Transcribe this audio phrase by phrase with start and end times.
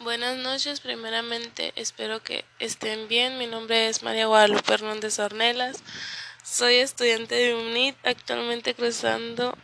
[0.00, 3.36] Buenas noches, primeramente espero que estén bien.
[3.36, 5.82] Mi nombre es María Guadalupe Hernández Ornelas.
[6.42, 9.54] Soy estudiante de UNIT, actualmente cruzando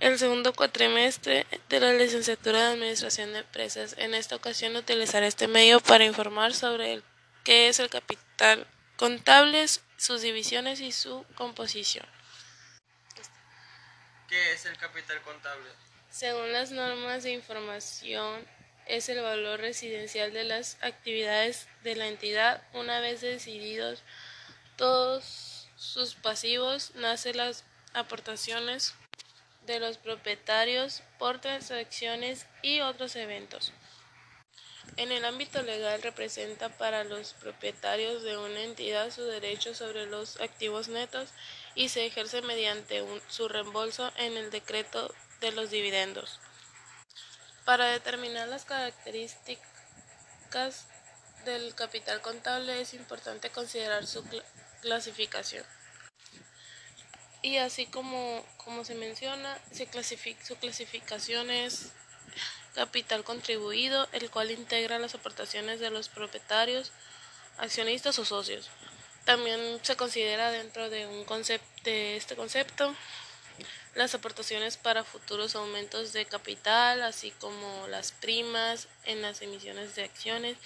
[0.00, 3.94] el segundo cuatrimestre de la licenciatura de Administración de Empresas.
[3.98, 7.00] En esta ocasión utilizaré este medio para informar sobre
[7.44, 9.64] qué es el capital contable,
[9.96, 12.06] sus divisiones y su composición.
[14.28, 15.70] ¿Qué es el capital contable?
[16.10, 18.44] Según las normas de información
[18.86, 22.62] es el valor residencial de las actividades de la entidad.
[22.72, 24.02] Una vez decididos
[24.76, 28.94] todos sus pasivos, nacen las aportaciones
[29.66, 33.72] de los propietarios por transacciones y otros eventos.
[34.96, 40.40] En el ámbito legal representa para los propietarios de una entidad su derecho sobre los
[40.40, 41.30] activos netos
[41.74, 46.38] y se ejerce mediante su reembolso en el decreto de los dividendos.
[47.64, 50.86] Para determinar las características
[51.44, 54.24] del capital contable es importante considerar su
[54.82, 55.64] clasificación.
[57.40, 59.88] Y así como, como se menciona, se
[60.44, 61.92] su clasificación es
[62.74, 66.92] capital contribuido, el cual integra las aportaciones de los propietarios,
[67.58, 68.68] accionistas o socios.
[69.24, 72.94] También se considera dentro de, un concepto, de este concepto
[73.94, 80.04] las aportaciones para futuros aumentos de capital, así como las primas en las emisiones de
[80.04, 80.58] acciones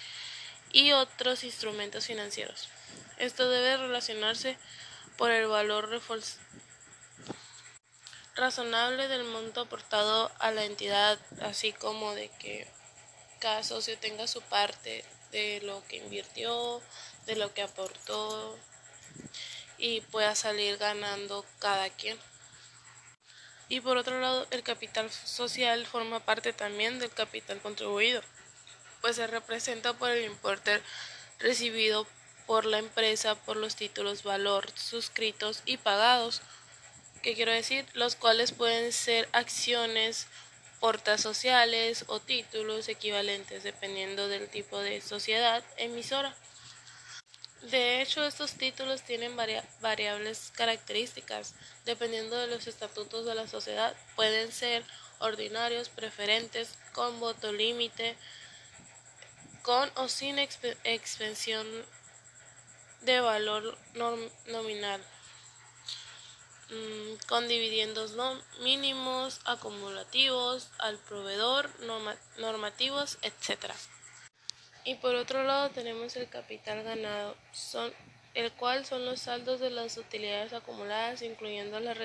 [0.72, 2.68] y otros instrumentos financieros.
[3.18, 4.56] Esto debe relacionarse
[5.16, 5.90] por el valor
[8.36, 12.66] razonable del monto aportado a la entidad, así como de que
[13.40, 16.80] cada socio tenga su parte de lo que invirtió,
[17.26, 18.58] de lo que aportó
[19.76, 22.18] y pueda salir ganando cada quien.
[23.68, 28.22] Y por otro lado, el capital social forma parte también del capital contribuido,
[29.00, 30.80] pues se representa por el importe
[31.38, 32.06] recibido
[32.46, 36.40] por la empresa por los títulos valor suscritos y pagados.
[37.22, 37.84] ¿Qué quiero decir?
[37.92, 40.28] Los cuales pueden ser acciones,
[40.80, 46.34] portas sociales o títulos equivalentes dependiendo del tipo de sociedad emisora.
[47.62, 49.36] De hecho, estos títulos tienen
[49.80, 51.54] variables características.
[51.84, 54.84] Dependiendo de los estatutos de la sociedad, pueden ser
[55.18, 58.16] ordinarios, preferentes, con voto límite,
[59.62, 61.66] con o sin expensión
[63.02, 63.76] de valor
[64.46, 65.04] nominal,
[66.70, 68.14] mm, con dividendos
[68.60, 71.70] mínimos, acumulativos, al proveedor,
[72.38, 73.72] normativos, etc.
[74.88, 77.36] Y por otro lado tenemos el capital ganado,
[78.32, 81.98] el cual son los saldos de las utilidades acumuladas, incluyendo las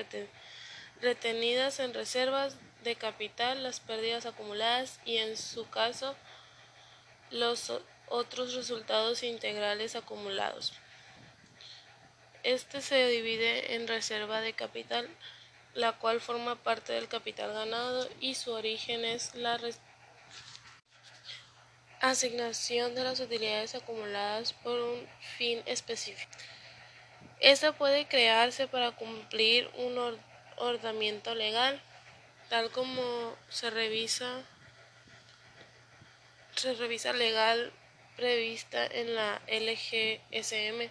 [1.00, 6.14] retenidas en reservas de capital, las pérdidas acumuladas y en su caso
[7.30, 7.72] los
[8.10, 10.74] otros resultados integrales acumulados.
[12.42, 15.08] Este se divide en reserva de capital,
[15.72, 19.56] la cual forma parte del capital ganado y su origen es la
[22.10, 25.06] asignación de las utilidades acumuladas por un
[25.36, 26.30] fin específico.
[27.40, 30.18] Esta puede crearse para cumplir un
[30.56, 31.80] ordenamiento legal,
[32.48, 34.42] tal como se revisa,
[36.54, 37.72] se revisa legal
[38.16, 40.90] prevista en la LGSM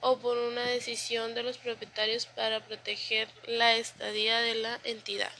[0.00, 5.32] o por una decisión de los propietarios para proteger la estadía de la entidad.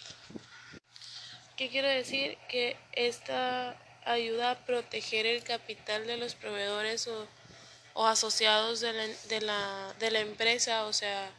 [1.56, 2.38] ¿Qué quiero decir?
[2.48, 9.40] Que esta ayuda a proteger el capital de los proveedores o, asociados de la, de,
[9.40, 11.30] la, de la, empresa, o sea,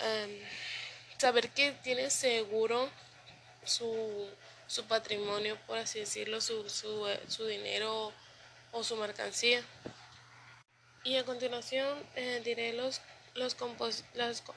[0.00, 0.40] em,
[1.18, 2.90] saber que tiene seguro
[3.64, 4.28] su,
[4.66, 8.12] su, patrimonio, por así decirlo, su, su, su dinero
[8.72, 9.62] o su mercancía.
[11.04, 13.00] Y a continuación eh, diré los,
[13.34, 13.56] los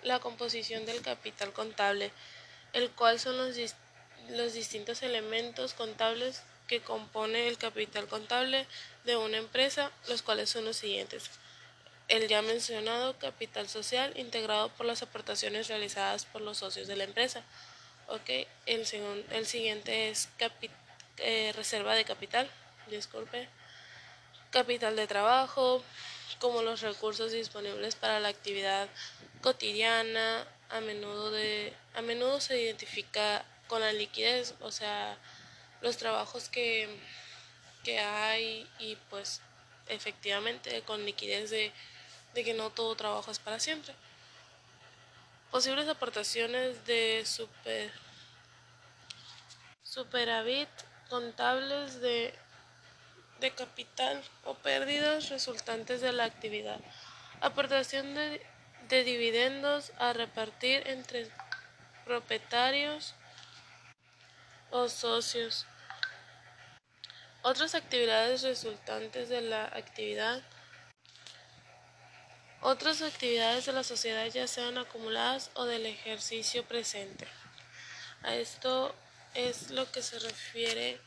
[0.04, 2.12] la composición del capital contable,
[2.74, 3.56] el cual son los,
[4.30, 8.68] los distintos elementos contables que compone el capital contable
[9.06, 11.30] de una empresa, los cuales son los siguientes.
[12.08, 17.04] El ya mencionado capital social integrado por las aportaciones realizadas por los socios de la
[17.04, 17.44] empresa.
[18.08, 18.48] Okay.
[18.66, 18.86] El,
[19.32, 20.30] el siguiente es
[21.18, 22.50] eh, reserva de capital,
[22.90, 23.50] disculpe.
[24.52, 25.84] Capital de trabajo,
[26.40, 28.88] como los recursos disponibles para la actividad
[29.42, 35.18] cotidiana, a menudo, de, a menudo se identifica con la liquidez, o sea,
[35.82, 36.88] los trabajos que,
[37.84, 39.42] que hay y pues
[39.88, 41.72] efectivamente con liquidez de,
[42.34, 43.94] de que no todo trabajo es para siempre.
[45.52, 47.92] Posibles aportaciones de super,
[49.84, 50.68] superávit
[51.10, 52.34] contables de,
[53.40, 56.80] de capital o pérdidas resultantes de la actividad.
[57.40, 58.46] Aportación de,
[58.90, 61.30] de dividendos a repartir entre
[62.06, 63.14] propietarios
[64.72, 65.66] o socios.
[67.42, 70.44] Otras actividades resultantes de la actividad.
[72.62, 77.28] Otras actividades de la sociedad ya sean acumuladas o del ejercicio presente.
[78.24, 78.94] A esto
[79.34, 81.00] es lo que se refiere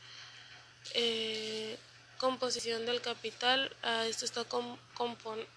[0.93, 1.77] eh,
[2.17, 3.75] composición del capital.
[3.83, 4.45] A esto está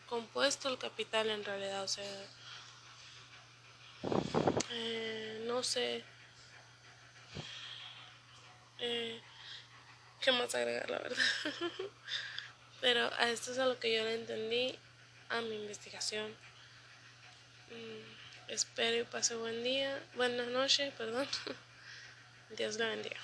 [0.09, 1.85] compuesto el capital en realidad.
[1.85, 2.05] O sea,
[4.71, 6.05] eh, no sé.
[8.81, 9.21] Eh,
[10.21, 11.19] ¿Qué más agregar, la verdad?
[12.81, 14.79] Pero a esto es a lo que yo le entendí
[15.29, 16.31] a mi investigación.
[17.71, 21.27] Mm, espero y pase buen día, buenas noches, perdón.
[22.57, 23.21] Dios la bendiga.